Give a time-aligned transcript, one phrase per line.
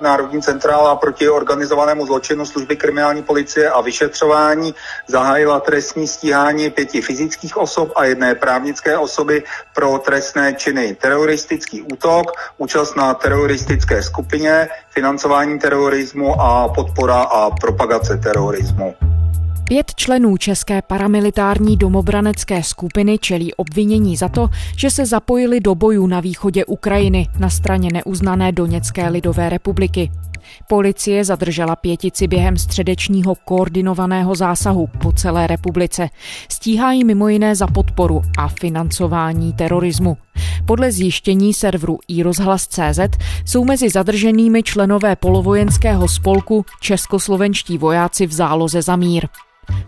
[0.00, 4.74] Národní centrála proti organizovanému zločinu služby kriminální policie a vyšetřování
[5.06, 9.42] zahájila trestní stíhání pěti fyzických osob a jedné právnické osoby
[9.74, 10.94] pro trestné činy.
[11.00, 19.09] Teroristický útok, účast na teroristické skupině, financování terorismu a podpora a propagace terorismu.
[19.70, 26.06] Pět členů české paramilitární domobranecké skupiny čelí obvinění za to, že se zapojili do bojů
[26.06, 30.10] na východě Ukrajiny na straně neuznané Doněcké lidové republiky.
[30.68, 36.08] Policie zadržela pětici během středečního koordinovaného zásahu po celé republice.
[36.48, 40.16] Stíhají mimo jiné za podporu a financování terorismu.
[40.66, 43.00] Podle zjištění serveru iRozhlas.cz
[43.44, 49.26] jsou mezi zadrženými členové polovojenského spolku českoslovenští vojáci v záloze za mír.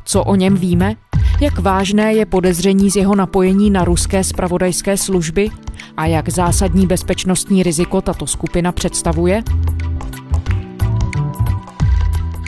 [0.04, 0.94] Co o něm víme?
[1.40, 5.50] Jak vážné je podezření z jeho napojení na ruské spravodajské služby?
[5.96, 9.42] A jak zásadní bezpečnostní riziko tato skupina představuje?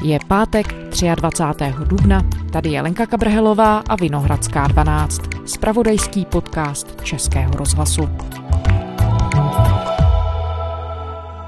[0.02, 0.74] Je pátek
[1.14, 1.64] 23.
[1.84, 8.08] dubna, tady je Lenka Kabrhelová a Vinohradská 12, spravodajský podcast Českého rozhlasu.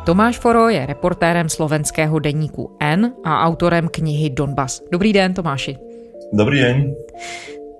[0.06, 4.78] Tomáš Foro je reportérem slovenského deníku N a autorem knihy Donbas.
[4.86, 5.76] Dobrý den, Tomáši.
[6.32, 6.94] Dobrý den.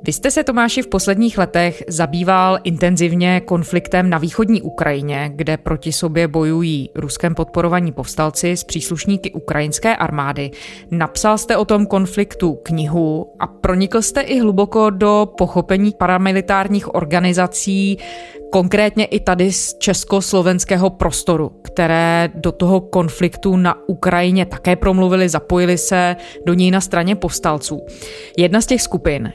[0.02, 5.92] Vy jste se, Tomáši, v posledních letech zabýval intenzivně konfliktem na východní Ukrajině, kde proti
[5.92, 10.50] sobě bojují ruskem podporovaní povstalci s příslušníky ukrajinské armády.
[10.90, 17.98] Napsal jste o tom konfliktu knihu a pronikl jste i hluboko do pochopení paramilitárních organizací,
[18.52, 25.78] konkrétně i tady z československého prostoru, které do toho konfliktu na Ukrajině také promluvili, zapojili
[25.78, 27.80] se do něj na straně povstalců.
[28.38, 29.32] Jedna z těch skupin,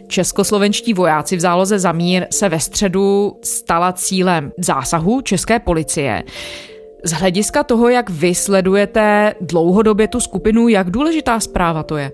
[0.51, 6.23] českoslovenští vojáci v záloze za mír, se ve středu stala cílem zásahu české policie.
[7.03, 12.11] Z hlediska toho, jak vy sledujete dlouhodobě tu skupinu, jak důležitá zpráva to je?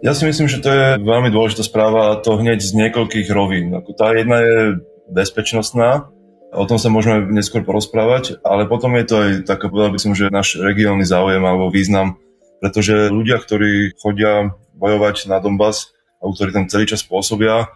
[0.00, 3.68] Ja si myslím, že to je veľmi dôležitá správa a to hneď z niekoľkých rovín.
[4.00, 4.80] Tá jedna je
[5.12, 6.08] bezpečnostná,
[6.50, 10.18] O tom sa môžeme neskôr porozprávať, ale potom je to aj tak, povedal by som,
[10.18, 12.18] že náš regiálny záujem alebo význam,
[12.58, 17.70] pretože ľudia, ktorí chodia bojovať na Donbass a ktorí tam celý čas pôsobia,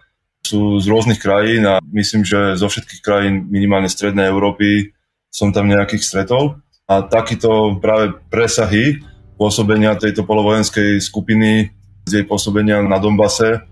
[0.44, 4.92] sú z rôznych krajín a myslím, že zo všetkých krajín minimálne strednej Európy
[5.32, 6.60] som tam nejakých stretol.
[6.84, 9.00] A takýto práve presahy
[9.40, 11.72] pôsobenia tejto polovojenskej skupiny
[12.04, 13.64] z jej pôsobenia na Donbase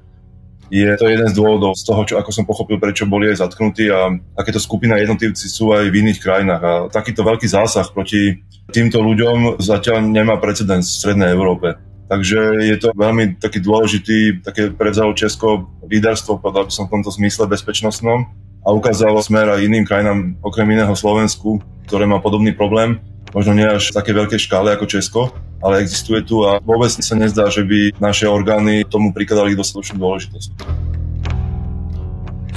[0.72, 3.93] je to jeden z dôvodov z toho, čo, ako som pochopil, prečo boli aj zatknutí
[3.93, 6.62] a takéto skupina jednotlivci sú aj v iných krajinách.
[6.65, 8.41] A takýto veľký zásah proti
[8.72, 11.77] týmto ľuďom zatiaľ nemá precedens v Strednej Európe.
[12.11, 17.11] Takže je to veľmi taký dôležitý, také prevzalo Česko líderstvo, povedal by som v tomto
[17.15, 18.29] zmysle bezpečnostnom
[18.63, 23.01] a ukázalo smer aj iným krajinám, okrem iného Slovensku, ktoré má podobný problém,
[23.33, 25.21] možno nie až v také veľkej škále ako Česko,
[25.62, 30.51] ale existuje tu a vôbec sa nezdá, že by naše orgány tomu prikladali dostatočnú dôležitosť.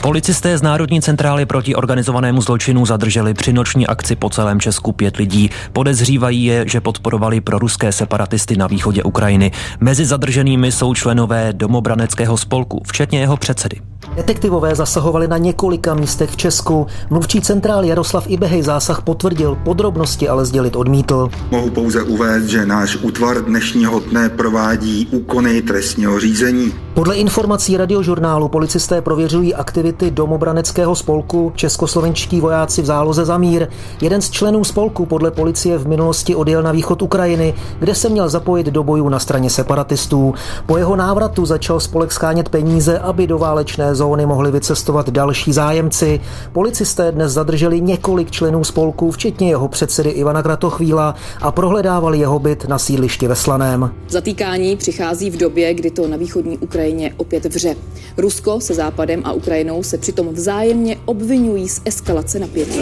[0.06, 5.18] Policisté z Národní centrály proti organizovanému zločinu zadrželi při noční akci po celém Česku pět
[5.18, 5.50] lidí.
[5.74, 9.52] Podezřívají je, že podporovali pro ruské separatisty na východě Ukrajiny.
[9.80, 13.82] Mezi zadrženými jsou členové domobraneckého spolku, včetně jeho předsedy.
[14.16, 16.88] Detektivové zasahovali na několika místech v Česku.
[17.10, 21.30] Mluvčí centrál Jaroslav Ibehej zásah potvrdil, podrobnosti ale sdělit odmítl.
[21.52, 26.85] Mohu pouze uvést, že náš útvar dnešního dne provádí úkony trestního řízení.
[26.96, 33.68] Podle informací radiožurnálu policisté prověřují aktivity domobraneckého spolku Českoslovenští vojáci v záloze za mír.
[34.02, 38.30] Jeden z členů spolku podle policie v minulosti odjel na východ Ukrajiny, kde se měl
[38.30, 40.34] zapojit do bojů na straně separatistů.
[40.66, 46.20] Po jeho návratu začal spolek skánět peníze, aby do válečné zóny mohli vycestovat další zájemci.
[46.52, 52.68] Policisté dnes zadrželi několik členů spolku, včetně jeho předsedy Ivana Kratochvíla a prohledávali jeho byt
[52.68, 53.92] na sídlišti ve Slaném.
[54.10, 56.85] Zatýkání přichází v době, kdy to na východní Ukrajině
[57.18, 57.76] opět vře.
[58.18, 62.80] Rusko se Západem a Ukrajinou se přitom vzájemně obvinují z eskalace napětí.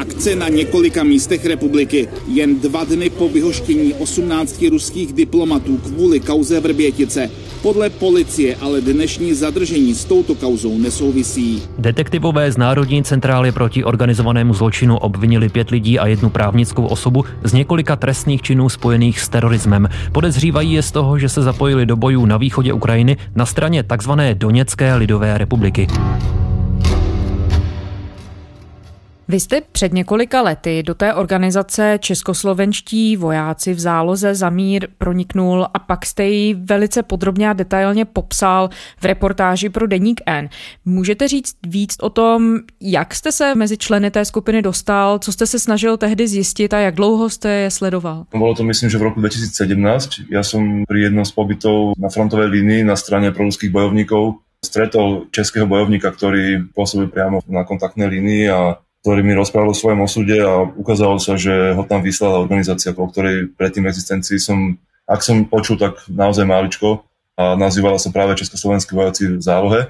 [0.00, 2.08] Akce na několika místech republiky.
[2.28, 7.30] Jen dva dny po vyhoštění 18 ruských diplomatů kvůli kauze Vrbětice
[7.62, 11.62] podle policie ale dnešní zadržení s touto kauzou nesouvisí.
[11.78, 17.52] Detektivové z Národní centrály proti organizovanému zločinu obvinili pět lidí a jednu právnickou osobu z
[17.52, 19.88] několika trestných činů spojených s terorismem.
[20.12, 24.10] Podezřívají je z toho, že se zapojili do bojů na východě Ukrajiny na straně tzv.
[24.34, 25.86] Doněcké lidové republiky.
[29.30, 35.66] Vy jste před několika lety do té organizace Českoslovenští vojáci v záloze za mír proniknul
[35.74, 38.68] a pak jste ji velice podrobně a detailně popsal
[39.00, 40.48] v reportáži pro Deník N.
[40.84, 45.46] Můžete říct víc o tom, jak jste se mezi členy té skupiny dostal, co jste
[45.46, 48.24] se snažil tehdy zjistit a jak dlouho jste je sledoval?
[48.30, 50.10] Bylo to myslím, že v roku 2017.
[50.30, 55.66] Já jsem při jednom z pobytov na frontové linii na straně proruských bojovníků stretol českého
[55.66, 60.60] bojovníka, ktorý pôsobil priamo na kontaktnej línii a ktorý mi rozprával o svojom osude a
[60.76, 64.76] ukázalo sa, že ho tam vyslala organizácia, po ktorej predtým existencii som,
[65.08, 67.08] ak som počul, tak naozaj máličko
[67.40, 69.80] a nazývala sa práve Československí vojaci v zálohe.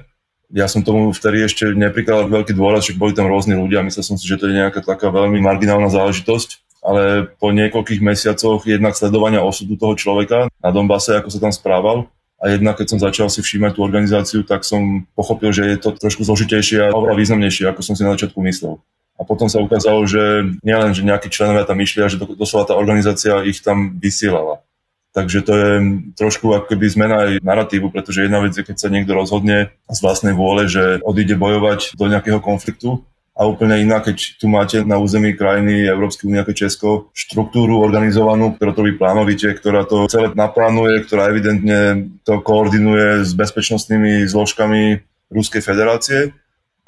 [0.51, 4.15] Ja som tomu vtedy ešte neprikladal veľký dôraz, že boli tam rôzni ľudia, myslel som
[4.19, 9.43] si, že to je nejaká taká veľmi marginálna záležitosť, ale po niekoľkých mesiacoch jednak sledovania
[9.43, 12.07] osudu toho človeka na Donbase, ako sa tam správal,
[12.41, 15.93] a jednak keď som začal si všímať tú organizáciu, tak som pochopil, že je to
[15.93, 18.81] trošku zložitejšie a oveľa významnejšie, ako som si na začiatku myslel.
[19.21, 22.73] A potom sa ukázalo, že nielen, že nejakí členovia tam išli, a že doslova tá
[22.73, 24.65] organizácia ich tam vysielala.
[25.13, 25.71] Takže to je
[26.15, 29.99] trošku ako keby zmena aj narratívu, pretože jedna vec je, keď sa niekto rozhodne z
[30.01, 33.03] vlastnej vôle, že odíde bojovať do nejakého konfliktu
[33.35, 38.55] a úplne iná, keď tu máte na území krajiny Európskej únie ako Česko štruktúru organizovanú,
[38.55, 45.63] ktorá to plánovite, ktorá to celé naplánuje, ktorá evidentne to koordinuje s bezpečnostnými zložkami Ruskej
[45.63, 46.35] federácie.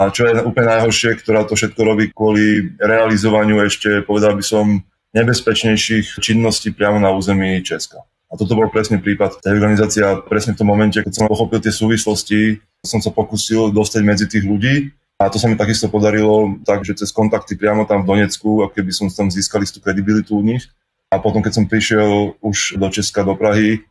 [0.01, 4.81] A čo je úplne najhoršie, ktorá to všetko robí kvôli realizovaniu ešte, povedal by som,
[5.13, 8.01] nebezpečnejších činností priamo na území Česka.
[8.01, 11.61] A toto bol presne prípad tej organizácie a presne v tom momente, keď som pochopil
[11.61, 14.89] tie súvislosti, som sa pokusil dostať medzi tých ľudí
[15.21, 18.73] a to sa mi takisto podarilo tak, že cez kontakty priamo tam v Donecku, ako
[18.73, 20.65] keby som tam získal istú kredibilitu u nich.
[21.13, 23.85] A potom, keď som prišiel už do Česka, do Prahy,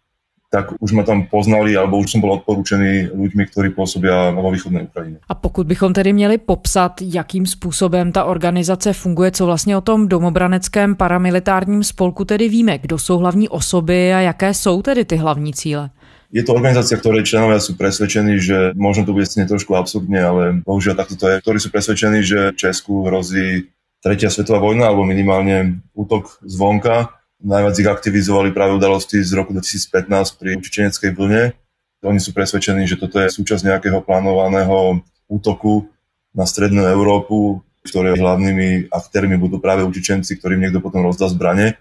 [0.52, 4.84] tak už ma tam poznali, alebo už som bol odporúčený ľuďmi, ktorí pôsobia vo východnej
[4.84, 5.16] Ukrajine.
[5.24, 10.08] A pokud bychom tedy měli popsat, jakým způsobem ta organizace funguje, co vlastně o tom
[10.08, 15.52] domobraneckém paramilitárním spolku tedy víme, kdo jsou hlavní osoby a jaké jsou tedy ty hlavní
[15.54, 15.90] cíle?
[16.32, 20.42] Je to organizácia, ktorej členovia sú presvedčení, že možno to bude znieť trošku absurdne, ale
[20.64, 23.68] bohužiaľ takto to je, ktorí sú presvedčení, že Česku hrozí
[24.00, 27.21] tretia svetová vojna alebo minimálne útok zvonka.
[27.42, 31.58] Najviac ich aktivizovali práve udalosti z roku 2015 pri Čečeneckej vlne.
[32.06, 35.90] Oni sú presvedčení, že toto je súčasť nejakého plánovaného útoku
[36.30, 41.78] na strednú Európu, ktoré hlavnými aktérmi budú práve Učičenci, ktorým niekto potom rozdá zbranie.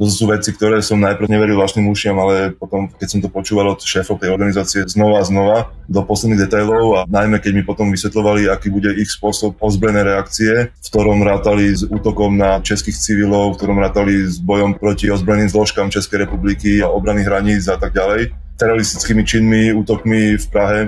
[0.00, 3.76] To sú veci, ktoré som najprv neveril vlastným ušiam, ale potom, keď som to počúval
[3.76, 5.58] od šéfov tej organizácie znova a znova
[5.92, 10.72] do posledných detailov a najmä keď mi potom vysvetľovali, aký bude ich spôsob ozbrojenej reakcie,
[10.72, 15.52] v ktorom rátali s útokom na českých civilov, v ktorom rátali s bojom proti ozbrojeným
[15.52, 20.80] zložkám Českej republiky a obrany hraníc a tak ďalej, teroristickými činmi, útokmi v Prahe,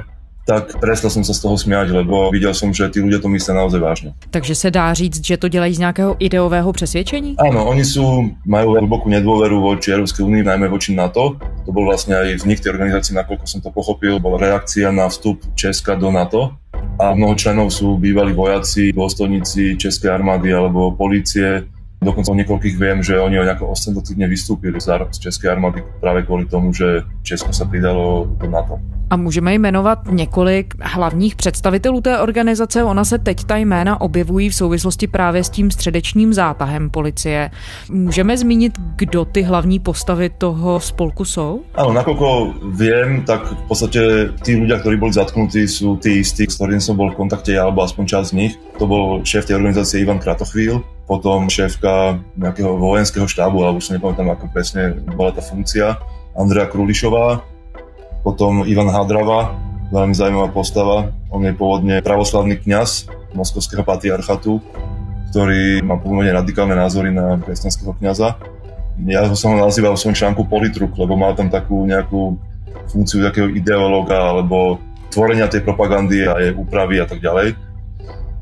[0.43, 3.55] tak prestal som sa z toho smiať, lebo videl som, že tí ľudia to myslia
[3.55, 4.11] naozaj vážne.
[4.31, 7.37] Takže se dá říct, že to dělají z nějakého ideového přesvědčení?
[7.39, 11.39] Áno, oni sú, majú hlbokú nedôveru voči Európskej únii, najmä voči NATO.
[11.39, 15.39] To bol vlastne aj vznik tej organizácie, nakoľko som to pochopil, bola reakcia na vstup
[15.55, 16.59] Česka do NATO.
[16.99, 21.71] A mnoho členov sú bývalí vojaci, dôstojníci Českej armády alebo policie,
[22.03, 24.91] Dokonca o niekoľkých viem, že oni o nejako ostentatívne vystúpili z
[25.23, 28.83] Českej armády práve kvôli tomu, že Česko sa pridalo do NATO.
[29.11, 32.85] A můžeme jmenovat několik hlavních představitelů té organizace.
[32.85, 37.51] Ona se teď ta jména objevují v souvislosti právě s tím středečním zátahem policie.
[37.91, 41.61] Můžeme zmínit, kdo ty hlavní postavy toho spolku jsou?
[41.77, 42.29] Áno, nakoľko
[42.73, 44.01] viem, tak v podstate
[44.41, 47.69] tí ľudia, ktorí boli zatknutí, sú tí istí, s ktorým som bol v kontakte ja,
[47.69, 48.53] alebo aspoň časť z nich.
[48.81, 53.95] To bol šéf tej organizácie Ivan Kratochvíl, potom šéfka nejakého vojenského štábu, alebo už si
[53.95, 55.99] nepamätám, ako presne bola tá funkcia,
[56.33, 57.43] Andrea Krulišová,
[58.23, 59.53] potom Ivan Hadrava,
[59.93, 61.13] veľmi zaujímavá postava.
[61.29, 64.63] On je pôvodne pravoslavný kňaz moskovského patriarchatu,
[65.33, 68.41] ktorý má pomerne radikálne názory na kresťanského kňaza.
[69.09, 72.37] Ja ho som ho nazýval v svojom článku politruk, lebo mal tam takú nejakú
[72.93, 74.81] funkciu takého ideológa alebo
[75.13, 77.57] tvorenia tej propagandy a jej úpravy a tak ďalej.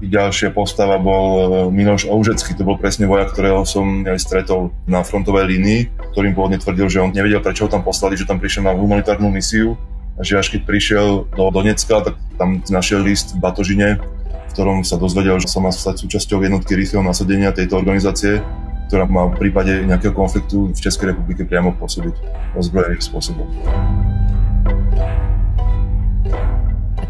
[0.01, 5.05] Ďalšia postava bol e, Minoš Oužecký, to bol presne vojak, ktorého som aj stretol na
[5.05, 8.65] frontovej línii, ktorým pôvodne tvrdil, že on nevedel, prečo ho tam poslali, že tam prišiel
[8.65, 9.77] na humanitárnu misiu
[10.17, 14.89] a že až keď prišiel do Donecka, tak tam našiel list v Batožine, v ktorom
[14.89, 18.41] sa dozvedel, že sa má stať súčasťou jednotky rýchleho nasadenia tejto organizácie,
[18.89, 22.17] ktorá má v prípade nejakého konfliktu v Českej republike priamo pôsobiť
[22.57, 23.47] ozbrojeným spôsobom.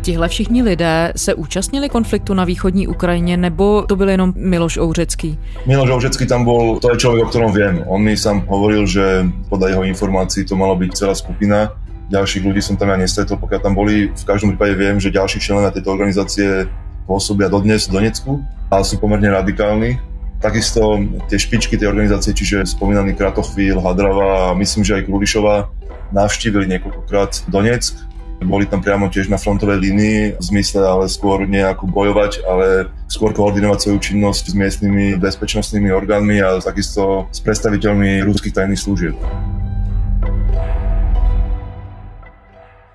[0.02, 5.38] Tihle všichni lidé se účastnili konfliktu na východní Ukrajině, nebo to byl jenom Miloš Ouřecký?
[5.66, 7.85] Miloš Ouřecký tam bol, to je človek, o ktorom viem.
[7.85, 11.76] On mi sám hovoril, že podľa jeho informácií to malo byť celá skupina.
[12.09, 14.09] Ďalších ľudí som tam ja nestretol, pokiaľ tam boli.
[14.09, 16.64] V každom prípade viem, že ďalší členovia tejto organizácie
[17.04, 18.40] pôsobia dodnes v Donecku
[18.73, 20.00] a sú pomerne radikálni.
[20.40, 20.97] Takisto
[21.28, 25.69] tie špičky tej organizácie, čiže spomínaný Kratochvíl, Hadrava a myslím, že aj Krulišova
[26.16, 28.09] navštívili niekoľkokrát Donetsk.
[28.40, 33.37] Boli tam priamo tiež na frontovej línii v zmysle ale skôr nejako bojovať, ale skôr
[33.37, 39.14] koordinovať svoju činnosť s miestnymi bezpečnostnými orgánmi a takisto s predstaviteľmi ruských tajných služieb.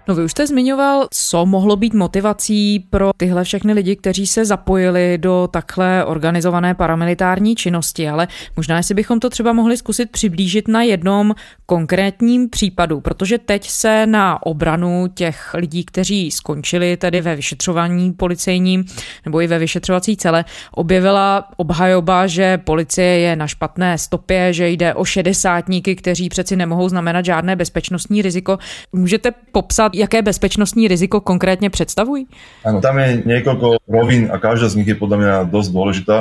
[0.08, 4.46] No vy už jste zmiňoval, co mohlo být motivací pro tyhle všechny lidi, kteří se
[4.46, 10.68] zapojili do takhle organizované paramilitární činnosti, ale možná si bychom to třeba mohli zkusit přiblížit
[10.68, 11.36] na jednom
[11.66, 18.86] konkrétním případu, protože teď se na obranu těch lidí, kteří skončili tedy ve vyšetřování policejním
[19.26, 24.94] nebo i ve vyšetřovací cele, objevila obhajoba, že policie je na špatné stopě, že jde
[24.94, 28.58] o šedesátníky, kteří přeci nemohou znamenat žádné bezpečnostní riziko.
[28.94, 32.28] Můžete popsat, jaké bezpečnostní riziko konkrétně představují?
[32.64, 36.18] Áno, tam je niekoľko rovín a každá z nich je podľa mňa dosť dôležitá.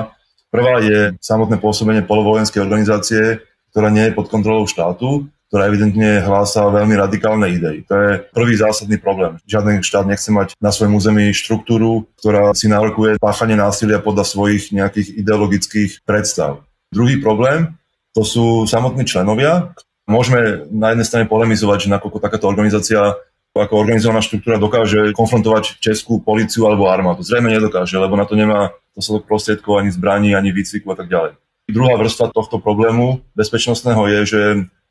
[0.54, 3.42] Prvá je samotné pôsobenie polovojenskej organizácie,
[3.74, 7.82] ktorá nie je pod kontrolou štátu, ktorá evidentne hlása veľmi radikálne idei.
[7.90, 9.38] To je prvý zásadný problém.
[9.50, 14.70] Žiadny štát nechce mať na svojom území štruktúru, ktorá si nárokuje páchanie násilia podľa svojich
[14.70, 16.62] nejakých ideologických predstav.
[16.94, 17.74] Druhý problém
[18.14, 19.74] to sú samotní členovia.
[20.06, 23.18] Môžeme na jednej strane polemizovať, že nakoľko takáto organizácia
[23.54, 27.22] ako organizovaná štruktúra dokáže konfrontovať českú policiu alebo armádu.
[27.22, 31.38] Zrejme nedokáže, lebo na to nemá dostatok prostriedkov ani zbraní, ani výcviku a tak ďalej.
[31.70, 34.40] Druhá vrstva tohto problému bezpečnostného je, že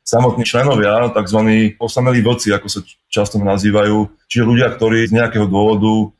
[0.02, 1.40] samotní členovia, tzv.
[1.76, 2.80] osamelí vlci, ako sa
[3.12, 6.12] často nazývajú, čiže ľudia, ktorí z nejakého dôvodu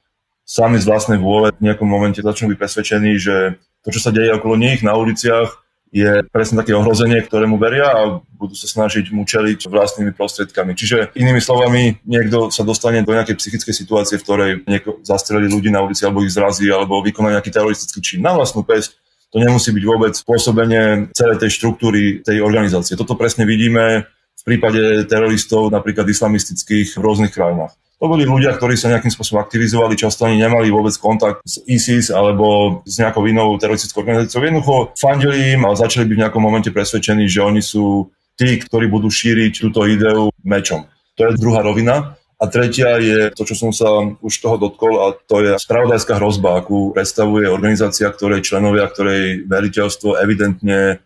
[0.44, 4.36] sami z vlastnej vôle v nejakom momente začnú byť presvedčení, že to, čo sa deje
[4.36, 5.63] okolo nich na uliciach,
[5.94, 10.74] je presne také ohrozenie, ktorému veria a budú sa snažiť mu čeliť vlastnými prostriedkami.
[10.74, 15.70] Čiže inými slovami, niekto sa dostane do nejakej psychickej situácie, v ktorej niekto zastrelí ľudí
[15.70, 18.98] na ulici alebo ich zrazí alebo vykoná nejaký teroristický čin na vlastnú pesť.
[19.30, 22.98] To nemusí byť vôbec spôsobenie celej tej štruktúry tej organizácie.
[22.98, 27.70] Toto presne vidíme v prípade teroristov napríklad islamistických v rôznych krajinách.
[28.04, 32.12] To boli ľudia, ktorí sa nejakým spôsobom aktivizovali, často ani nemali vôbec kontakt s ISIS
[32.12, 34.44] alebo s nejakou inou teroristickou organizáciou.
[34.44, 38.92] Jednoducho fandili im a začali byť v nejakom momente presvedčení, že oni sú tí, ktorí
[38.92, 40.84] budú šíriť túto ideu mečom.
[41.16, 42.20] To je druhá rovina.
[42.36, 43.88] A tretia je to, čo som sa
[44.20, 50.20] už toho dotkol, a to je spravodajská hrozba, akú predstavuje organizácia, ktorej členovia, ktorej veriteľstvo
[50.20, 51.00] evidentne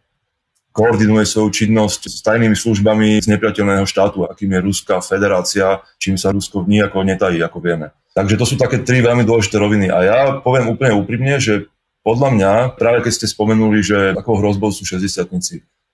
[0.79, 6.31] koordinuje svoju činnosť s tajnými službami z nepriateľného štátu, akým je Ruská federácia, čím sa
[6.31, 7.91] Rusko nijako netají, ako vieme.
[8.15, 9.91] Takže to sú také tri veľmi dôležité roviny.
[9.91, 11.67] A ja poviem úplne úprimne, že
[12.07, 15.27] podľa mňa, práve keď ste spomenuli, že akou hrozbou sú 60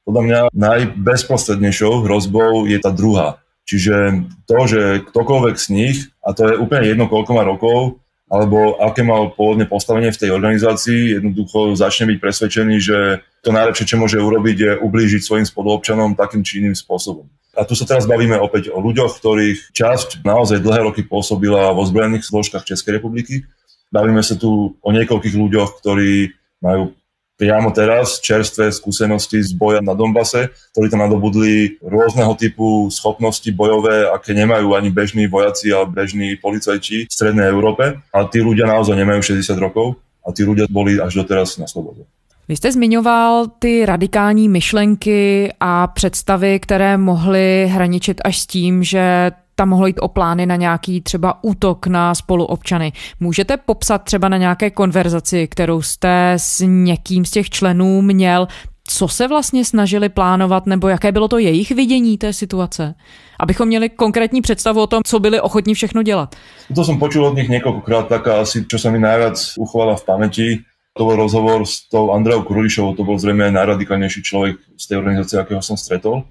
[0.04, 3.40] podľa mňa najbezprostrednejšou hrozbou je tá druhá.
[3.64, 8.03] Čiže to, že ktokoľvek z nich, a to je úplne jedno, koľko má rokov,
[8.34, 13.94] alebo aké mal pôvodne postavenie v tej organizácii, jednoducho začne byť presvedčený, že to najlepšie,
[13.94, 17.30] čo môže urobiť, je ublížiť svojim spoluobčanom takým či iným spôsobom.
[17.54, 21.86] A tu sa teraz bavíme opäť o ľuďoch, ktorých časť naozaj dlhé roky pôsobila vo
[21.86, 23.46] zbrojených zložkách Českej republiky.
[23.94, 26.90] Bavíme sa tu o niekoľkých ľuďoch, ktorí majú
[27.34, 34.06] priamo teraz čerstvé skúsenosti z boja na Donbase, ktorí tam nadobudli rôzneho typu schopnosti bojové,
[34.10, 37.98] aké nemajú ani bežní vojaci a bežní policajti v Strednej Európe.
[38.14, 42.06] A tí ľudia naozaj nemajú 60 rokov a tí ľudia boli až doteraz na slobode.
[42.48, 49.30] Vy jste zmiňoval ty radikální myšlenky a představy, které mohly hraničit až s tím, že
[49.54, 52.92] tam mohlo jít o plány na nějaký třeba útok na spoluobčany.
[53.20, 58.48] Můžete popsat třeba na nějaké konverzaci, kterou jste s někým z těch členů měl,
[58.88, 62.94] co se vlastně snažili plánovat, nebo jaké bylo to jejich vidění té situace?
[63.40, 66.36] Abychom měli konkrétní představu o tom, co byli ochotní všechno dělat.
[66.74, 70.48] To jsem počul od nich několikrát, taká asi, čo sa mi najviac uchovala v pamäti.
[70.94, 74.96] To bol rozhovor s tou Andreou Krulišovou, to bol zrejme aj najradikálnejší človek z tej
[75.02, 76.22] organizácie, akého som stretol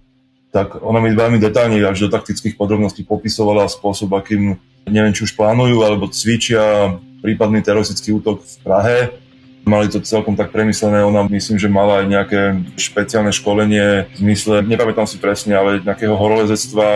[0.53, 5.33] tak ona mi veľmi detálne až do taktických podrobností popisovala spôsob, akým neviem, či už
[5.33, 6.93] plánujú alebo cvičia
[7.25, 8.97] prípadný teroristický útok v Prahe.
[9.65, 12.41] Mali to celkom tak premyslené, ona myslím, že mala aj nejaké
[12.75, 16.87] špeciálne školenie v zmysle, nepamätám si presne, ale nejakého horolezectva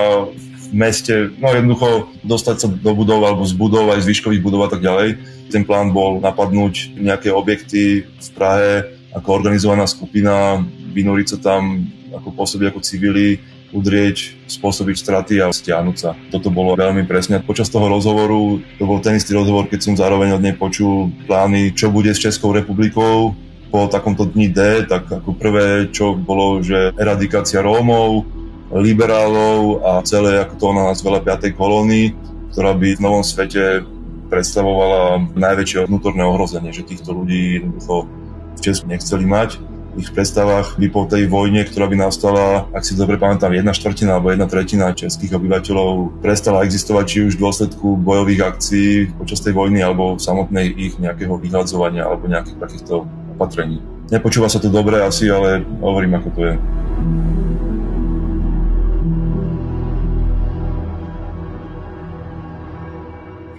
[0.67, 4.67] v meste, no jednoducho dostať sa do budov alebo z budov aj z výškových budov
[4.67, 5.15] a tak ďalej.
[5.47, 10.59] Ten plán bol napadnúť nejaké objekty v Prahe ako organizovaná skupina,
[10.91, 11.87] vynúriť sa tam
[12.17, 13.39] ako pôsobiť ako civili,
[13.75, 16.15] udrieť, spôsobiť straty a stiahnuť sa.
[16.31, 17.43] Toto bolo veľmi presne.
[17.43, 21.75] Počas toho rozhovoru, to bol ten istý rozhovor, keď som zároveň od nej počul plány,
[21.75, 23.35] čo bude s Českou republikou
[23.67, 28.23] po takomto dni D, tak ako prvé, čo bolo, že eradikácia Rómov,
[28.71, 31.51] liberálov a celé, ako to ona nazvala, 5.
[31.51, 32.15] kolóny,
[32.55, 33.83] ktorá by v novom svete
[34.27, 38.07] predstavovala najväčšie vnútorné ohrozenie, že týchto ľudí jednoducho
[38.55, 39.59] v Česku nechceli mať
[39.97, 44.17] ich predstavách by po tej vojne, ktorá by nastala, ak si dobre pamätám, jedna štvrtina
[44.17, 49.57] alebo jedna tretina českých obyvateľov prestala existovať či už v dôsledku bojových akcií počas tej
[49.57, 53.81] vojny alebo samotnej ich nejakého vyhľadzovania alebo nejakých takýchto opatrení.
[54.13, 56.55] Nepočúva sa to dobre asi, ale hovorím, ako to je.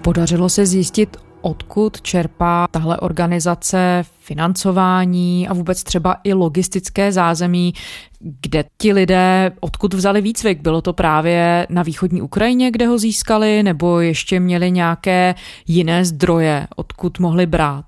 [0.02, 7.74] Podařilo se zjistit, odkud čerpá tahle organizace financování a vůbec třeba i logistické zázemí,
[8.20, 10.60] kde ti lidé odkud vzali výcvik?
[10.60, 15.34] Bylo to právě na východní Ukrajině, kde ho získali, nebo ještě měli nějaké
[15.66, 17.84] jiné zdroje, odkud mohli brát?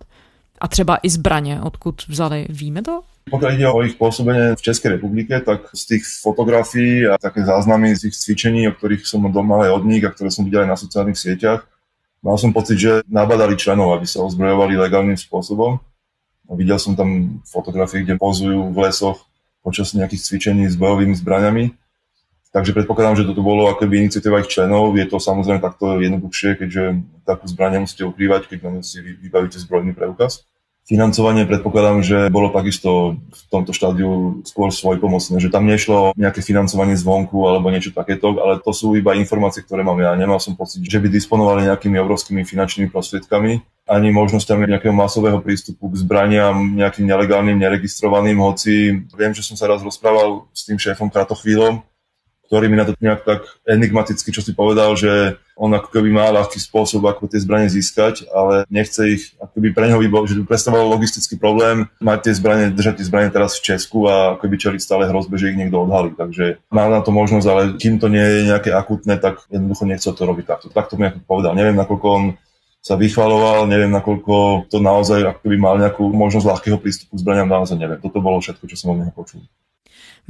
[0.61, 3.03] A třeba i zbraně, odkud vzali, víme to?
[3.31, 7.95] Pokiaľ ide o ich pôsobenie v Českej republike, tak z tých fotografií a také záznamy
[7.95, 10.71] z ich cvičení, o ktorých som doma aj od nich a ktoré som videl aj
[10.75, 11.63] na sociálnych sieťach,
[12.21, 15.81] Mal som pocit, že nabadali členov, aby sa ozbrojovali legálnym spôsobom.
[16.53, 19.25] Videl som tam fotografie, kde pozujú v lesoch
[19.65, 21.73] počas nejakých cvičení s bojovými zbraňami.
[22.51, 24.99] Takže predpokladám, že toto bolo akoby iniciatíva ich členov.
[24.99, 26.83] Je to samozrejme takto jednoduchšie, keďže
[27.23, 30.43] takú zbraň musíte ukrývať, keď si vybavíte zbrojný preukaz.
[30.91, 36.99] Financovanie predpokladám, že bolo takisto v tomto štádiu skôr svojpomocné, že tam nešlo nejaké financovanie
[36.99, 40.19] zvonku alebo niečo takéto, ale to sú iba informácie, ktoré mám ja.
[40.19, 45.95] Nemal som pocit, že by disponovali nejakými obrovskými finančnými prostriedkami ani možnosťami nejakého masového prístupu
[45.95, 51.07] k zbraniam, nejakým nelegálnym, neregistrovaným, hoci viem, že som sa raz rozprával s tým šéfom
[51.07, 51.87] Kratochvílom,
[52.51, 56.35] ktorý mi na to nejak tak enigmaticky, čo si povedal, že on ako keby má
[56.35, 60.35] ľahký spôsob, ako tie zbranie získať, ale nechce ich, ako keby pre neho by že
[60.43, 64.43] by predstavoval logistický problém mať tie zbranie, držať tie zbranie teraz v Česku a ako
[64.43, 66.11] keby čeliť stále hrozbe, že ich niekto odhalí.
[66.19, 70.11] Takže má na to možnosť, ale kým to nie je nejaké akutné, tak jednoducho nechce
[70.11, 70.67] to robiť takto.
[70.75, 71.55] Tak to mi ako povedal.
[71.55, 72.25] Neviem, nakoľko on
[72.83, 77.47] sa vychvaloval, neviem, nakoľko to naozaj ako by mal nejakú možnosť ľahkého prístupu k zbraniam,
[77.47, 78.03] naozaj neviem.
[78.03, 79.45] Toto bolo všetko, čo som od neho počul.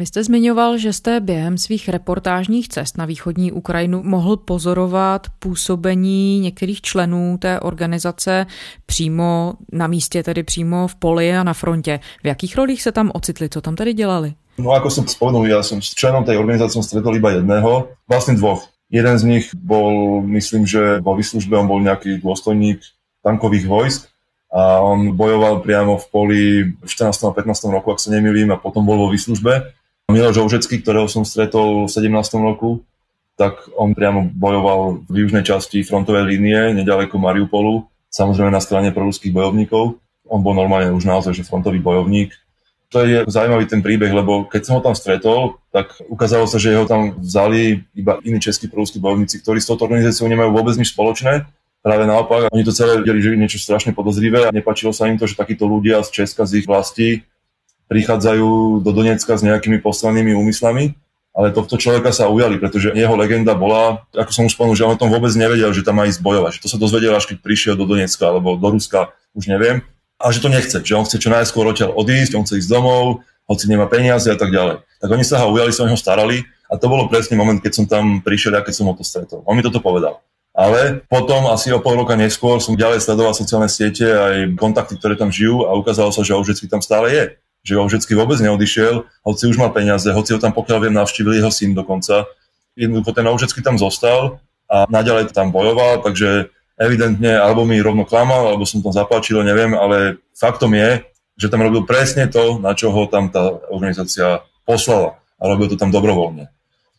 [0.00, 6.40] Vy jste zmiňoval, že jste během svých reportážních cest na východní Ukrajinu mohl pozorovat působení
[6.40, 8.46] některých členů té organizace
[8.86, 12.00] přímo na místě, tedy přímo v poli a na frontě.
[12.22, 13.48] V jakých rolích se tam ocitli?
[13.48, 14.34] Co tam tedy dělali?
[14.58, 18.40] No ako som spomenul, ja som s členom tej organizácie som stretol iba jedného, vlastne
[18.40, 18.72] dvoch.
[18.88, 22.80] Jeden z nich bol, myslím, že vo výslužbe, on bol nejaký dôstojník
[23.20, 24.08] tankových vojsk
[24.48, 26.40] a on bojoval priamo v poli
[26.72, 27.20] v 14.
[27.28, 27.68] a 15.
[27.68, 29.79] roku, ak sa nemýlim, a potom bol vo výslužbe.
[30.10, 32.10] Miloš Žoužecký, ktorého som stretol v 17.
[32.42, 32.82] roku,
[33.38, 39.32] tak on priamo bojoval v južnej časti frontovej línie, nedaleko Mariupolu, samozrejme na strane proruských
[39.32, 39.96] bojovníkov.
[40.28, 42.36] On bol normálne už naozaj že frontový bojovník.
[42.90, 46.74] To je zaujímavý ten príbeh, lebo keď som ho tam stretol, tak ukázalo sa, že
[46.74, 50.90] ho tam vzali iba iní českí proruskí bojovníci, ktorí s touto organizáciou nemajú vôbec nič
[50.90, 51.46] spoločné.
[51.80, 55.16] Práve naopak, oni to celé videli, že je niečo strašne podozrivé a nepačilo sa im
[55.16, 57.24] to, že takíto ľudia z Česka, z ich vlasti
[57.90, 60.94] prichádzajú do Donecka s nejakými poslanými úmyslami,
[61.34, 64.94] ale tohto človeka sa ujali, pretože jeho legenda bola, ako som už spomenul, že on
[64.94, 66.58] o tom vôbec nevedel, že tam má ísť bojovať.
[66.58, 69.82] Že to sa dozvedel až keď prišiel do Donecka alebo do Ruska, už neviem.
[70.22, 73.26] A že to nechce, že on chce čo najskôr odtiaľ odísť, on chce ísť domov,
[73.46, 74.86] hoci nemá peniaze a tak ďalej.
[75.02, 77.72] Tak oni sa ho ujali, sa o neho starali a to bolo presne moment, keď
[77.72, 79.42] som tam prišiel a keď som ho to stretol.
[79.46, 80.22] On mi toto povedal.
[80.50, 85.14] Ale potom asi o pol roka neskôr som ďalej sledoval sociálne siete aj kontakty, ktoré
[85.14, 87.24] tam žijú a ukázalo sa, že Oužecký tam stále je
[87.60, 91.40] že ho vždycky vôbec neodišiel, hoci už mal peniaze, hoci ho tam pokiaľ viem navštívil
[91.40, 92.24] jeho syn dokonca.
[92.72, 96.48] Jednoducho ten Oužecký tam zostal a naďalej tam bojoval, takže
[96.80, 101.04] evidentne alebo mi rovno klamal, alebo som tam zapáčil, neviem, ale faktom je,
[101.36, 105.76] že tam robil presne to, na čo ho tam tá organizácia poslala a robil to
[105.76, 106.48] tam dobrovoľne.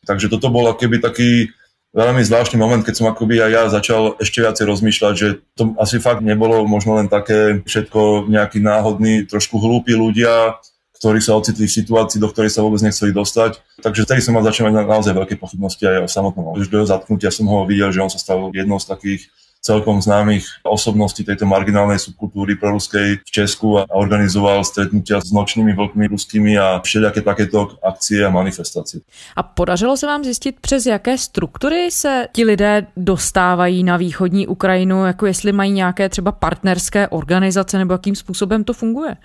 [0.06, 1.54] Takže toto bol keby taký
[1.92, 6.00] veľmi zvláštny moment, keď som akoby aj ja začal ešte viacej rozmýšľať, že to asi
[6.00, 10.60] fakt nebolo možno len také všetko nejaký náhodný, trošku hlúpi ľudia,
[11.02, 13.58] ktorí sa ocitli v situácii, do ktorej sa vôbec nechceli dostať.
[13.82, 16.54] Takže vtedy som mal začal mať naozaj veľké pochybnosti aj o samotnom.
[16.56, 19.22] Už do zatknutia som ho videl, že on sa stal jednou z takých
[19.62, 26.08] celkom známych osobností tejto marginálnej subkultúry proruskej v Česku a organizoval stretnutia s nočnými vlkmi
[26.08, 29.00] ruskými a všelijaké takéto akcie a manifestace.
[29.36, 35.06] A podařilo se vám zjistit, přes jaké struktury se ti lidé dostávají na východní Ukrajinu,
[35.06, 39.16] jako jestli mají nějaké třeba partnerské organizace nebo jakým způsobem to funguje?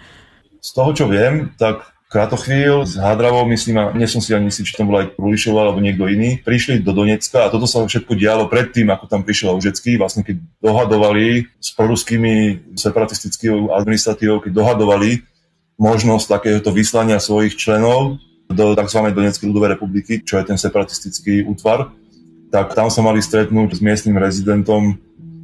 [0.61, 4.63] Z toho, čo viem, tak Kratochvíľ s Hadravou, myslím, a nie som si ani istý,
[4.63, 8.15] či tam bol aj Krulišov alebo niekto iný, prišli do Donecka a toto sa všetko
[8.15, 15.27] dialo predtým, ako tam prišiel Užecký, vlastne keď dohadovali s proruskými separatistickými administratívou, keď dohadovali
[15.83, 19.01] možnosť takéhoto vyslania svojich členov do tzv.
[19.11, 21.91] Donetskej ľudovej republiky, čo je ten separatistický útvar,
[22.55, 24.95] tak tam sa mali stretnúť s miestnym rezidentom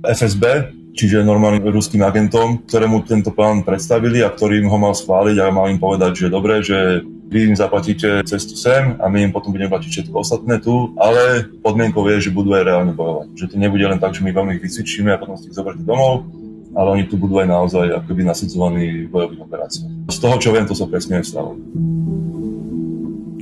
[0.06, 5.54] FSB, čiže normálnym ruským agentom, ktorému tento plán predstavili a ktorým ho mal schváliť a
[5.54, 7.02] mal im povedať, že dobre, že
[7.32, 11.48] vy im zaplatíte cestu sem a my im potom budeme platiť všetko ostatné tu, ale
[11.64, 13.32] podmienkou je, že budú aj reálne bojovať.
[13.32, 15.80] Že to nebude len tak, že my vám ich vycvičíme a potom si ich zoberte
[15.80, 16.28] domov,
[16.76, 20.12] ale oni tu budú aj naozaj akoby nasycovaní bojových operáciách.
[20.12, 21.56] Z toho, čo viem, to sa presne stalo.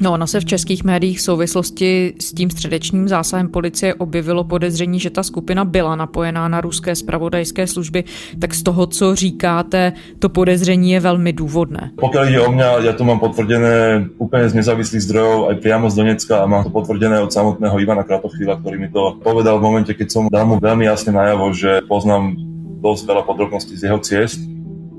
[0.01, 5.01] No, ono se v českých médiích v souvislosti s tím středečním zásahem policie objevilo podezření,
[5.01, 8.05] že ta skupina byla napojená na ruské spravodajské služby.
[8.41, 11.91] Tak z toho, co říkáte, to podezření je velmi důvodné.
[12.01, 15.95] Pokud jde o mě, já to mám potvrdené úplně z nezávislých zdrojů, aj priamo z
[15.95, 19.95] Donecka a mám to potvrdené od samotného Ivana Kratochvíla, který mi to povedal v momente,
[19.95, 22.37] keď som dal mu veľmi jasne najavo, že poznám
[22.81, 24.41] dosť veľa podrobností z jeho ciest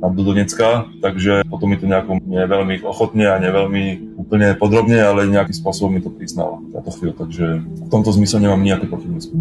[0.01, 5.51] do Donecka, takže potom mi to nejako neveľmi ochotne a neveľmi úplne podrobne, ale nejakým
[5.51, 9.35] spôsobom mi to priznal táto chvíľu, takže v tomto zmysle nemám nejaké pochybnosti.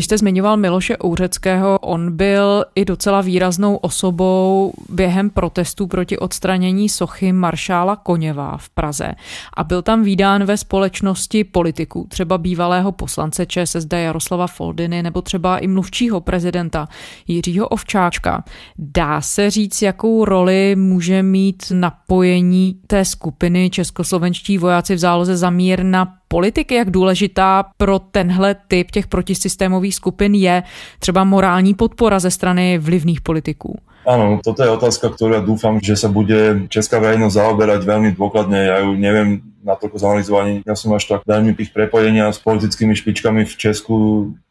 [0.00, 6.88] Když jste zmiňoval Miloše Ouřeckého, on byl i docela výraznou osobou během protestů proti odstranění
[6.88, 9.12] sochy maršála Koněva v Praze
[9.56, 15.58] a byl tam výdán ve společnosti politiků, třeba bývalého poslance ČSSD Jaroslava Foldiny nebo třeba
[15.58, 16.88] i mluvčího prezidenta
[17.28, 18.44] Jiřího Ovčáčka.
[18.78, 25.50] Dá se říct, jakou roli může mít napojení té skupiny českoslovenští vojáci v záloze za
[25.50, 30.62] mír na politiky, jak důležitá pro tenhle typ těch protisystémových skupin je
[30.98, 33.78] třeba morální podpora ze strany vlivných politiků?
[34.06, 38.56] Áno, toto je otázka, ktorá dúfam, že sa bude česká verejnosť zaoberať veľmi dôkladne.
[38.56, 40.64] Ja ju neviem natoľko zanalizovať.
[40.64, 43.96] Ja som až tak veľmi tých prepojenia s politickými špičkami v Česku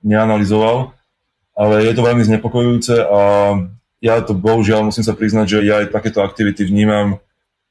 [0.06, 0.94] neanalizoval,
[1.58, 3.22] ale je to veľmi znepokojujúce a
[4.06, 7.18] ja to bohužiaľ musím sa priznať, že ja aj takéto aktivity vnímam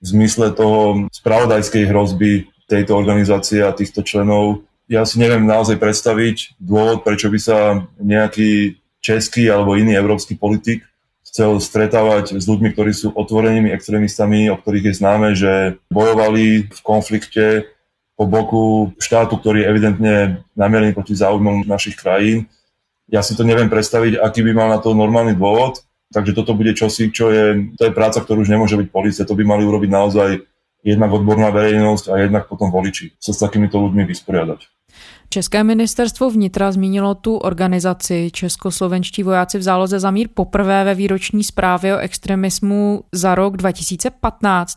[0.02, 4.62] v zmysle toho spravodajskej hrozby tejto organizácie a týchto členov.
[4.86, 10.84] Ja si neviem naozaj predstaviť dôvod, prečo by sa nejaký český alebo iný európsky politik
[11.28, 16.80] chcel stretávať s ľuďmi, ktorí sú otvorenými extrémistami, o ktorých je známe, že bojovali v
[16.80, 17.68] konflikte
[18.16, 20.14] po boku štátu, ktorý je evidentne
[20.58, 22.50] namierený proti záujmom našich krajín.
[23.06, 26.74] Ja si to neviem predstaviť, aký by mal na to normálny dôvod, takže toto bude
[26.74, 29.90] čosi, čo je, to je práca, ktorú už nemôže byť policia, to by mali urobiť
[29.92, 30.28] naozaj
[30.84, 34.60] jednak odborná verejnosť a jednak potom voliči sa s takýmito ľuďmi vysporiadať.
[35.28, 41.44] České ministerstvo vnitra zmínilo tu organizaci Českoslovenští vojáci v záloze za mír poprvé ve výroční
[41.44, 44.74] zprávě o extremismu za rok 2015.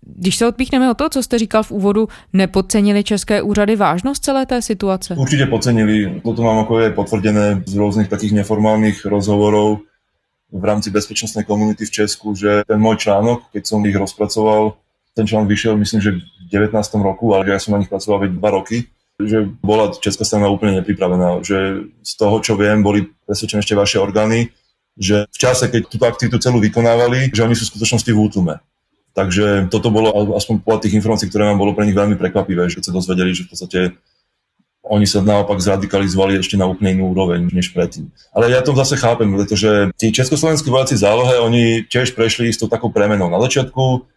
[0.00, 4.46] Když se odpíchneme o to, co jste říkal v úvodu, nepodcenili české úřady vážnost celé
[4.46, 5.14] té situace?
[5.14, 6.20] Určite podcenili.
[6.24, 9.84] Toto mám ako je potvrdené z rôznych takých neformálnych rozhovorov
[10.50, 14.80] v rámci bezpečnostnej komunity v Česku, že ten môj článok, keď som ich rozpracoval,
[15.14, 16.74] ten článok vyšiel, myslím, že v 19.
[17.02, 20.80] roku, ale ja som na nich pracoval veď dva roky, že bola česká strana úplne
[20.80, 24.48] nepripravená, že z toho, čo viem, boli presvedčené ešte vaše orgány,
[24.96, 28.54] že v čase, keď túto aktivitu celú vykonávali, že oni sú v skutočnosti v útume.
[29.10, 32.80] Takže toto bolo aspoň podľa tých informácií, ktoré nám bolo pre nich veľmi prekvapivé, že
[32.80, 33.80] sa dozvedeli, že v podstate
[34.86, 38.08] oni sa naopak zradikalizovali ešte na úplne inú úroveň než predtým.
[38.32, 42.88] Ale ja to zase chápem, pretože tí československí vojaci zálohe, oni tiež prešli istou takou
[42.88, 43.28] premenou.
[43.28, 44.08] Na začiatku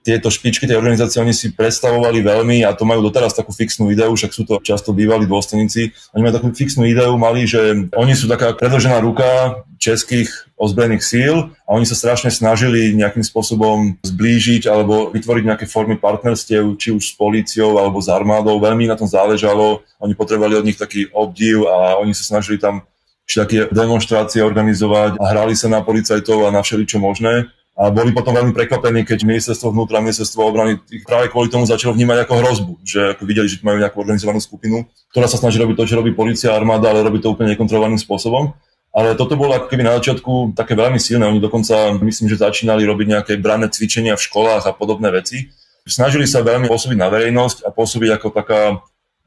[0.00, 4.08] tieto špičky tej organizácie oni si predstavovali veľmi a to majú doteraz takú fixnú ideu,
[4.08, 5.92] však sú to často bývalí dôstojníci.
[6.16, 11.34] Oni majú takú fixnú ideu, mali, že oni sú taká predložená ruka českých ozbrojených síl
[11.64, 17.12] a oni sa strašne snažili nejakým spôsobom zblížiť alebo vytvoriť nejaké formy partnerstiev, či už
[17.12, 18.60] s políciou alebo s armádou.
[18.60, 19.84] Veľmi na tom záležalo.
[20.00, 22.84] Oni potrebovali od nich taký obdiv a oni sa snažili tam
[23.30, 27.46] také demonstrácie organizovať a hrali sa na policajtov a na všeličo možné
[27.80, 31.96] a boli potom veľmi prekvapení, keď ministerstvo vnútra, ministerstvo obrany ich práve kvôli tomu začalo
[31.96, 35.80] vnímať ako hrozbu, že ako videli, že majú nejakú organizovanú skupinu, ktorá sa snaží robiť
[35.80, 38.52] to, čo robí policia, armáda, ale robí to úplne nekontrolovaným spôsobom.
[38.92, 41.24] Ale toto bolo ako keby na začiatku také veľmi silné.
[41.24, 45.48] Oni dokonca, myslím, že začínali robiť nejaké branné cvičenia v školách a podobné veci.
[45.88, 48.60] Snažili sa veľmi pôsobiť na verejnosť a pôsobiť ako taká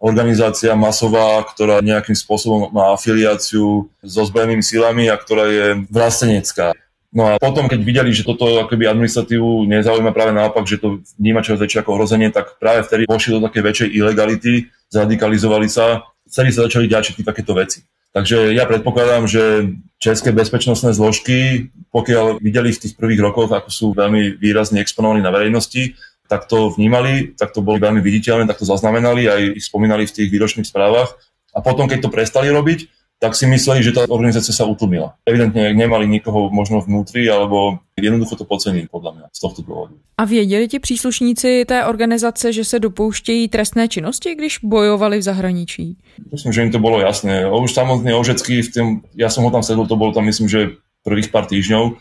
[0.03, 6.75] organizácia masová, ktorá nejakým spôsobom má afiliáciu so zbrojenými silami a ktorá je vlastenecká.
[7.13, 11.45] No a potom, keď videli, že toto akoby administratívu nezaujíma práve naopak, že to vníma
[11.45, 16.49] čo väčšie ako hrozenie, tak práve vtedy vošli do také väčšej ilegality, zradikalizovali sa, celý
[16.49, 17.85] sa začali všetky takéto veci.
[18.13, 23.87] Takže ja predpokladám, že české bezpečnostné zložky, pokiaľ videli v tých prvých rokoch, ako sú
[23.93, 25.97] veľmi výrazne exponovaní na verejnosti,
[26.29, 30.13] tak to vnímali, tak to boli veľmi viditeľné, tak to zaznamenali, aj ich spomínali v
[30.13, 31.13] tých výročných správach.
[31.53, 35.15] A potom, keď to prestali robiť, tak si mysleli, že tá organizácia sa utlmila.
[35.23, 39.95] Evidentne nemali nikoho možno vnútri, alebo jednoducho to pocenili podľa mňa z tohto dôvodu.
[40.17, 45.97] A věděli ti příslušníci té organizace, že se dopouštějí trestné činnosti, když bojovali v zahraničí?
[46.31, 47.47] Myslím, že im to bolo jasné.
[47.47, 50.75] Už samotný Ožecký, v tým, ja som ho tam sedol, to bolo tam myslím, že
[51.03, 51.95] prvých pár týždňov,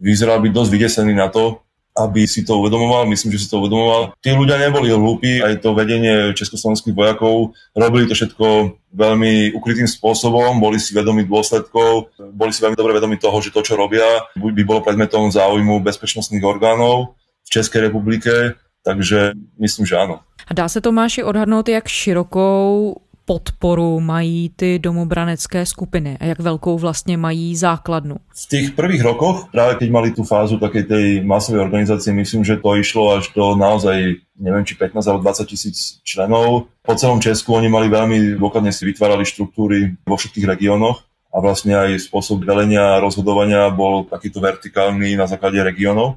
[0.00, 1.64] vyzeral byť dosť vydesený na to,
[1.98, 4.14] aby si to uvedomoval, myslím, že si to uvedomoval.
[4.22, 10.62] Tí ľudia neboli hlúpi, aj to vedenie československých vojakov robili to všetko veľmi ukrytým spôsobom,
[10.62, 14.06] boli si vedomi dôsledkov, boli si veľmi dobre vedomi toho, že to, čo robia,
[14.38, 18.56] by bolo predmetom záujmu bezpečnostných orgánov v Českej republike,
[18.86, 20.22] takže myslím, že áno.
[20.48, 22.94] A dá se Tomáši odhadnout, jak širokou
[23.28, 28.16] podporu mají ty domobranecké skupiny a jak veľkou vlastne mají základnu?
[28.32, 32.56] V tých prvých rokoch, práve keď mali tú fázu takej tej masovej organizácie, myslím, že
[32.56, 36.72] to išlo až do naozaj, neviem, či 15 alebo 20 tisíc členov.
[36.80, 41.76] Po celom Česku oni mali veľmi dôkladne si vytvárali štruktúry vo všetkých regiónoch a vlastne
[41.76, 46.16] aj spôsob velenia a rozhodovania bol takýto vertikálny na základe regiónov.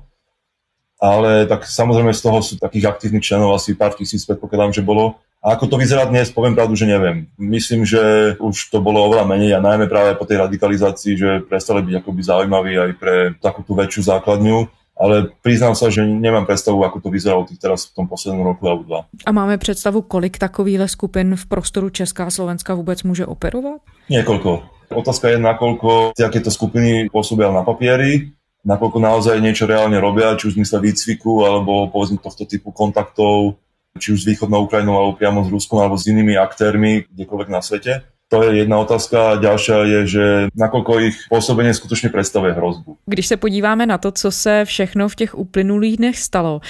[1.01, 5.19] Ale tak samozrejme z toho sú takých aktívnych členov asi pár tisíc, predpokladám, že bolo
[5.41, 7.25] a ako to vyzerá dnes, poviem pravdu, že neviem.
[7.41, 11.81] Myslím, že už to bolo oveľa menej a najmä práve po tej radikalizácii, že prestali
[11.81, 14.69] byť akoby zaujímaví aj pre takú tú väčšiu základňu
[15.01, 18.69] ale priznám sa, že nemám predstavu, ako to vyzeralo tých teraz v tom poslednom roku
[18.69, 18.99] alebo dva.
[19.25, 23.81] A máme představu, kolik takovýhle skupin v prostoru Česká a Slovenska vůbec může operovat?
[24.09, 24.61] Niekoľko.
[24.91, 28.35] Otázka je, nakoľko takéto skupiny pôsobia na papieri,
[28.67, 33.55] nakoľko naozaj niečo reálne robia, či už v zmysle výcviku, alebo povedzme tohto typu kontaktov
[33.99, 37.61] či už s východnou Ukrajinou, alebo priamo s Ruskom, alebo s inými aktérmi kdekoľvek na
[37.61, 38.07] svete.
[38.31, 39.43] To je jedna otázka.
[39.43, 40.25] Ďalšia je, že
[40.55, 42.97] nakoľko ich pôsobenie skutočne predstavuje hrozbu.
[43.05, 46.61] Když se podíváme na to, co se všechno v těch uplynulých dnech stalo,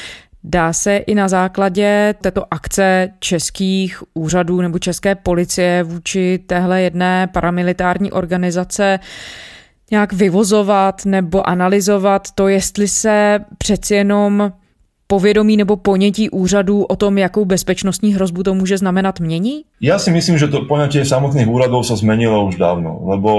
[0.43, 7.27] Dá se i na základě této akce českých úřadů nebo české policie vůči téhle jedné
[7.27, 8.99] paramilitární organizace
[9.91, 14.51] nějak vyvozovat nebo analyzovat to, jestli se přeci jenom
[15.11, 19.67] povědomí nebo ponětí úřadů o tom, jakou bezpečnostní hrozbu to může znamenat, mění?
[19.83, 23.31] Ja si myslím, že to poňatie samotných úradov sa zmenilo už dávno, lebo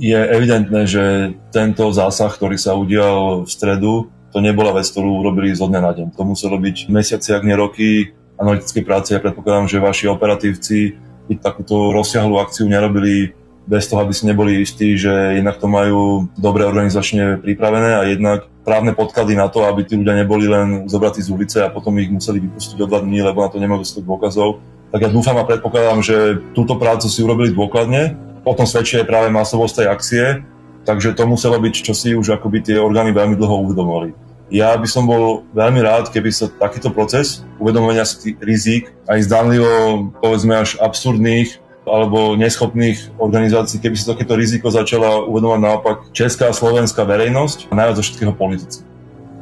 [0.00, 5.52] je evidentné, že tento zásah, ktorý sa udial v stredu, to nebola vec, ktorú urobili
[5.52, 6.06] zo dňa na deň.
[6.16, 9.12] To muselo byť mesiace, ak nie roky analytickej práce.
[9.12, 10.96] Ja predpokladám, že vaši operatívci
[11.28, 13.36] by takúto rozsiahlu akciu nerobili
[13.68, 18.48] bez toho, aby si neboli istí, že jednak to majú dobre organizačne pripravené a jednak
[18.64, 22.08] právne podklady na to, aby tí ľudia neboli len zobratí z ulice a potom ich
[22.08, 24.64] museli vypustiť o dva dní, lebo na to nemajú dostatok dôkazov.
[24.88, 28.16] Tak ja dúfam a predpokladám, že túto prácu si urobili dôkladne.
[28.40, 30.24] Potom svedčí aj práve masovosť tej akcie,
[30.88, 34.16] takže to muselo byť, čo si už akoby tie orgány veľmi dlho uvedomovali.
[34.48, 40.08] Ja by som bol veľmi rád, keby sa takýto proces uvedomovania si rizik aj zdanlivo,
[40.24, 46.56] povedzme až absurdných alebo neschopných organizácií, keby si takéto riziko začala uvedomať naopak česká a
[46.56, 48.84] slovenská verejnosť najviac zo všetkého politici.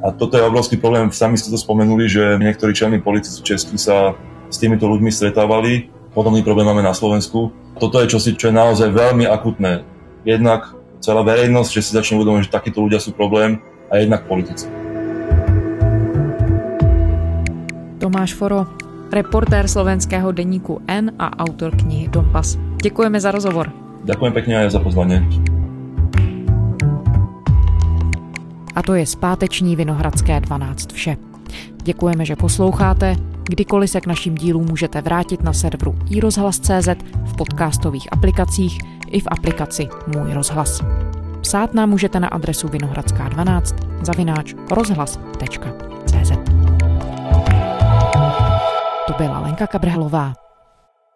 [0.07, 1.11] A toto je obrovský problém.
[1.11, 4.15] Sami ste to spomenuli, že niektorí čelní politici českí sa
[4.47, 5.91] s týmito ľuďmi stretávali.
[6.15, 7.51] Podobný problém máme na Slovensku.
[7.77, 9.83] Toto je čosi, čo je naozaj veľmi akutné.
[10.23, 13.59] Jednak celá verejnosť, že si začne uvedomovať, že takíto ľudia sú problém
[13.91, 14.71] a jednak politici.
[17.99, 22.59] Tomáš Foro, reportér slovenského denníku N a autor knihy Donbass.
[22.83, 23.73] Děkujeme za rozhovor.
[24.07, 25.19] Ďakujem pekne aj za pozvanie.
[28.77, 31.17] A to je zpáteční Vinohradské 12 vše.
[31.83, 33.17] Děkujeme, že posloucháte.
[33.49, 36.89] Kdykoliv se k našim dílům můžete vrátit na serveru iRozhlas.cz,
[37.25, 38.79] v podcastových aplikacích
[39.11, 40.83] i v aplikaci Můj rozhlas.
[41.41, 46.56] Psát nám můžete na adresu vinohradská12 zavináč rozhlas.cz.
[49.07, 50.35] To byla Lenka Kabrhelová.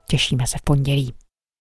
[0.08, 1.14] Těšíme se v pondělí.